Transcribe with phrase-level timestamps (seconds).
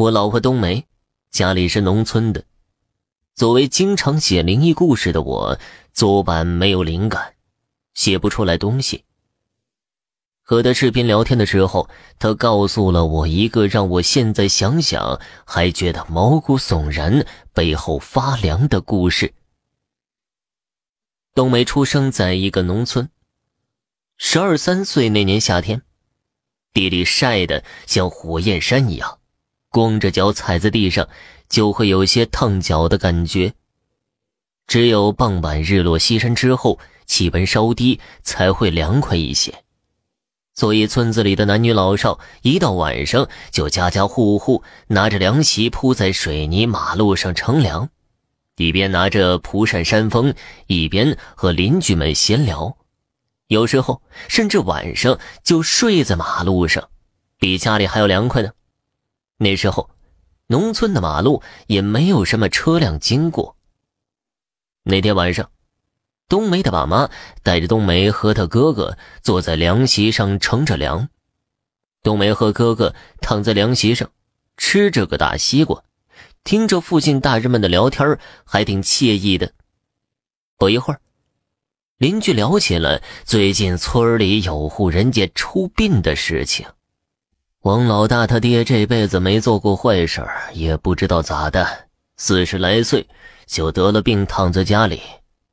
[0.00, 0.86] 我老婆冬梅，
[1.30, 2.42] 家里是农村的。
[3.34, 5.58] 作为经常写灵异故事的我，
[5.92, 7.34] 昨晚没有灵感，
[7.92, 9.04] 写不出来东西。
[10.40, 19.34] 和他视频聊天的时候，他告诉了我一个让我现在想想还觉得毛骨悚然、背后发凉的故事。
[21.34, 23.10] 冬梅出生在一个农村，
[24.16, 25.82] 十二三岁那年夏天，
[26.72, 29.19] 地里晒得像火焰山一样。
[29.70, 31.08] 光着脚踩在地上，
[31.48, 33.54] 就会有些烫脚的感觉。
[34.66, 39.54] 只有傍晚日落西山之后，气温稍低，才会凉快一些。
[40.54, 47.88] 所以村子里的男女老少，一到晚上就家家户户拿着凉席铺在水泥马路上乘凉，
[48.56, 50.34] 一边拿着蒲扇扇风，
[50.66, 52.76] 一边和邻居们闲聊。
[53.46, 56.90] 有时候甚至晚上就睡在马路上，
[57.38, 58.50] 比家里还要凉快呢。
[59.42, 59.88] 那时候，
[60.48, 63.56] 农村的马路也没有什么车辆经过。
[64.82, 65.50] 那天晚上，
[66.28, 67.08] 冬梅的爸妈
[67.42, 71.08] 带着冬梅和她哥哥坐在凉席上乘着凉。
[72.02, 74.10] 冬梅和哥哥躺在凉席上，
[74.58, 75.82] 吃着个大西瓜，
[76.44, 79.54] 听着附近大人们的聊天，还挺惬意的。
[80.58, 81.00] 不一会儿，
[81.96, 86.66] 邻居聊起了最近村里有户人家出殡的事情。
[87.62, 93.06] 王老大他爹这辈子没做过坏事也不知道咋的，四十来岁
[93.44, 95.02] 就得了病，躺在家里，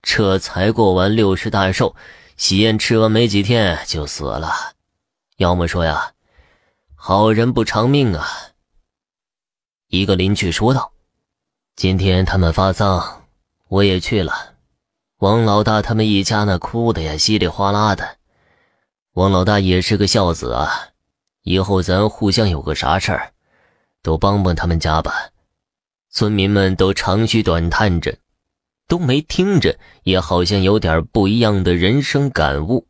[0.00, 1.96] 这才过完六十大寿，
[2.36, 4.52] 喜宴吃完没几天就死了。
[5.38, 6.12] 要么说呀，
[6.94, 8.28] 好人不长命啊。
[9.88, 10.92] 一个邻居说道
[11.74, 13.24] ：“今天他们发丧，
[13.66, 14.54] 我也去了。
[15.18, 18.18] 王老大他们一家那哭的呀稀里哗啦的。
[19.14, 20.90] 王老大也是个孝子啊。”
[21.48, 23.32] 以后咱互相有个啥事儿，
[24.02, 25.30] 都帮帮他们家吧。
[26.10, 28.18] 村民们都长吁短叹着，
[28.86, 32.86] 冬梅听着也好像有点不一样的人生感悟。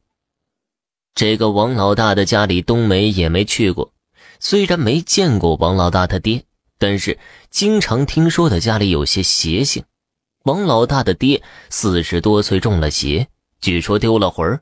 [1.14, 3.92] 这个王老大的家里，冬梅也没去过，
[4.40, 6.42] 虽然没见过王老大他爹，
[6.80, 7.16] 但是
[7.50, 9.84] 经常听说他家里有些邪性。
[10.42, 11.40] 王老大的爹
[11.70, 13.28] 四十多岁中了邪，
[13.60, 14.60] 据说丢了魂儿。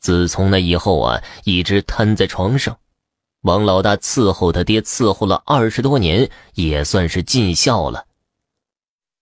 [0.00, 2.76] 自从那以后啊，一直瘫在床上。
[3.46, 8.06] 王老大伺候他爹伺候了二十多年，也算是尽孝了。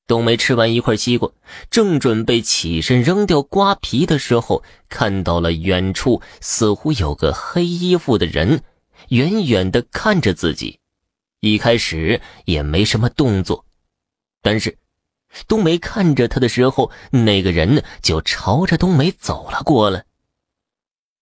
[0.06, 1.30] 冬梅吃完一块西瓜，
[1.68, 8.62] 正准备起身扔掉瓜皮的时候，看到了远处似乎有个黑衣服的人，
[9.10, 10.80] 远远的看着自己。
[11.40, 13.66] 一开始也没什么动作，
[14.40, 14.78] 但是
[15.46, 20.06] 冬梅看着他的时候，那个人就朝着冬梅走了过来。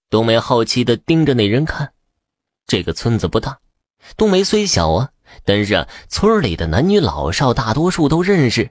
[0.08, 1.92] 冬梅好奇的盯着那人看。
[2.66, 3.58] 这个村子不大，
[4.16, 5.10] 冬梅虽小啊，
[5.44, 8.70] 但是啊，村里的男女老少大多数都认识。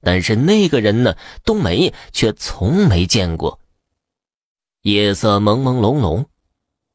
[0.00, 3.60] 但是那个人呢，冬梅却从没见过。
[4.82, 6.26] 夜色朦朦胧胧，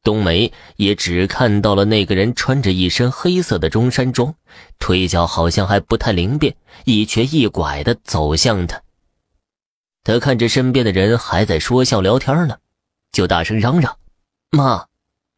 [0.03, 4.36] 冬梅也只看到了那个人穿着一身黑色的中山装，
[4.78, 8.81] 腿脚好像还不太灵便，一瘸一拐的走向他。
[10.04, 12.58] 他看着身边的人还在说笑聊天呢，
[13.14, 13.98] 就大声嚷嚷
[14.52, 14.86] ：“妈！”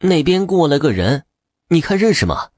[0.02, 1.24] 那边过来个人，
[1.68, 2.48] 你看认识吗？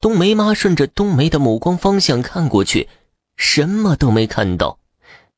[0.00, 2.88] 冬梅妈顺着冬梅的目光方向看过去，
[3.36, 4.78] 什么都没看到，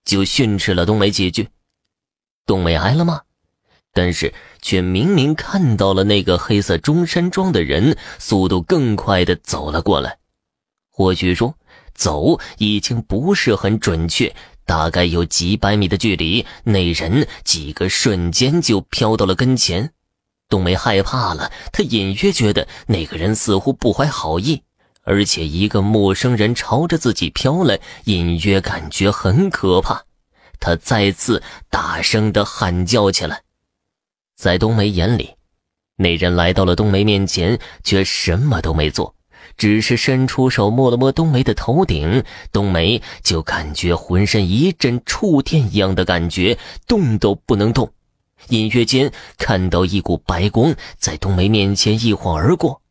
[0.05, 1.49] 就训斥了冬梅几句。
[2.45, 3.23] 冬梅挨了骂，
[3.95, 10.19] 但是却明明看到了那个黑色中山装的人，速度更快的走了过来。
[10.91, 11.57] 或许说，
[11.95, 19.91] 走已经不是很准确，大概有几百米的距离，那人几个瞬间就飘到了跟前。
[20.55, 24.63] 冬梅害怕了，她隐约觉得那个人似乎不怀好意，
[25.03, 30.05] 而且一个陌生人朝着自己飘来，隐约感觉很可怕。
[30.61, 33.43] 她再次大声的喊叫起来。
[34.37, 35.31] 在冬梅眼里，
[35.97, 39.13] 那人来到了冬梅面前，却什么都没做，
[39.57, 42.23] 只是伸出手摸了摸冬梅的头顶，
[42.53, 46.57] 冬梅就感觉浑身一阵触电一样的感觉，
[46.87, 47.91] 动都不能动。
[48.49, 52.83] 隐约间看到一股白光在冬梅面前一晃而过，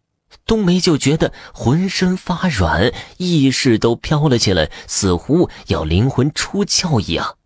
[0.46, 7.38] 冬梅就觉得浑身发软，意识都飘了起来，似乎要灵魂出窍一样。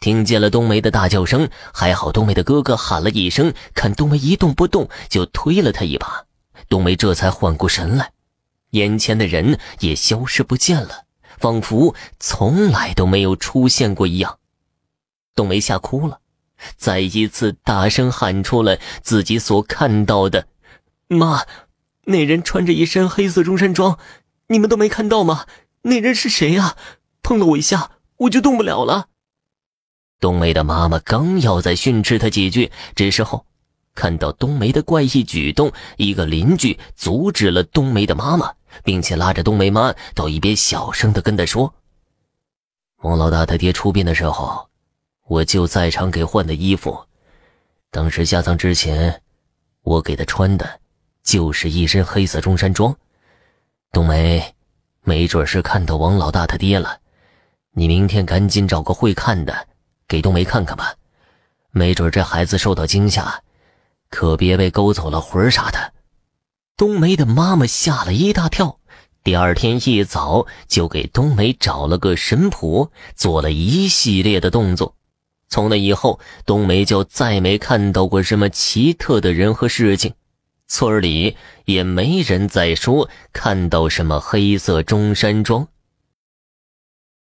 [0.00, 6.26] 听见了冬梅的大叫声，还好冬梅的哥哥喊了一声，看冬梅一动不动，就推了她一把，
[6.68, 8.12] 冬梅这才缓过神来，
[8.70, 11.04] 眼前的人也消失不见了，
[11.38, 14.38] 仿佛从来都没有出现过一样。
[15.34, 16.18] 冬梅吓哭了。
[16.76, 20.48] 再一次大声喊出了自己所看到的
[21.08, 21.42] ：“妈，
[22.04, 23.98] 那人穿着一身黑色中山装，
[24.48, 25.46] 你们都没看到吗？
[25.82, 26.76] 那人是谁啊？
[27.22, 29.08] 碰了我一下，我就动不了了。
[30.20, 33.44] 冬梅的妈妈刚要再训斥他几句，这时候
[33.94, 38.52] 看到冬梅的怪异举动，一个邻居阻止了冬梅的妈妈，
[38.82, 41.74] 并且拉着冬梅妈到一边小声的跟她说
[43.02, 44.68] ：“王老大他爹出殡的时候，
[45.26, 47.06] 我就在场给换的衣服。
[47.90, 49.22] 当时下葬之前，
[49.82, 50.80] 我给他穿的，
[51.22, 52.94] 就是一身黑色中山装。
[53.92, 54.54] 冬梅，
[55.02, 56.98] 没准是看到王老大他爹了，
[57.72, 59.68] 你明天赶紧找个会看的。”
[60.06, 60.94] 给冬梅看看吧，
[61.70, 63.42] 没准这孩子受到惊吓，
[64.10, 65.94] 可别被勾走了魂啥的。
[66.76, 68.78] 冬梅的妈妈吓了一大跳，
[69.22, 74.94] 第二天一早就给冬梅找了个神婆，做了一系列的动作。
[75.48, 80.14] 从那以后，冬梅就再没看到过什么奇特的人和事情，
[80.66, 85.68] 村里也没人再说看到什么黑色中山装。